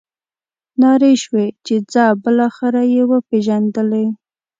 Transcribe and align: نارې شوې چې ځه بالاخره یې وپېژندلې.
نارې 0.81 1.13
شوې 1.23 1.47
چې 1.65 1.75
ځه 1.91 2.05
بالاخره 2.23 2.81
یې 2.93 3.03
وپېژندلې. 3.11 4.05